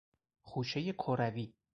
[0.41, 1.53] خوشهی کروی